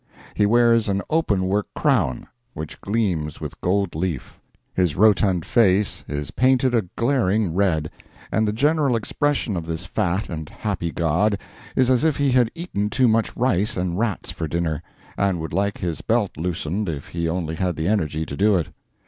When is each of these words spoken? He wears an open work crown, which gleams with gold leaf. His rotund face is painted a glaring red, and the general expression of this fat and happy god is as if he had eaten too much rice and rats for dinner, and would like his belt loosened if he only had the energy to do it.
He 0.33 0.47
wears 0.47 0.89
an 0.89 1.03
open 1.11 1.43
work 1.47 1.67
crown, 1.75 2.25
which 2.55 2.81
gleams 2.81 3.39
with 3.39 3.61
gold 3.61 3.93
leaf. 3.93 4.39
His 4.73 4.95
rotund 4.95 5.45
face 5.45 6.03
is 6.07 6.31
painted 6.31 6.73
a 6.73 6.89
glaring 6.95 7.53
red, 7.53 7.91
and 8.31 8.47
the 8.47 8.51
general 8.51 8.95
expression 8.95 9.55
of 9.55 9.67
this 9.67 9.85
fat 9.85 10.27
and 10.27 10.49
happy 10.49 10.89
god 10.91 11.37
is 11.75 11.91
as 11.91 12.03
if 12.03 12.17
he 12.17 12.31
had 12.31 12.49
eaten 12.55 12.89
too 12.89 13.07
much 13.07 13.37
rice 13.37 13.77
and 13.77 13.95
rats 13.99 14.31
for 14.31 14.47
dinner, 14.47 14.81
and 15.19 15.39
would 15.39 15.53
like 15.53 15.77
his 15.77 16.01
belt 16.01 16.31
loosened 16.35 16.89
if 16.89 17.09
he 17.09 17.29
only 17.29 17.53
had 17.53 17.75
the 17.75 17.87
energy 17.87 18.25
to 18.25 18.35
do 18.35 18.55
it. 18.57 18.69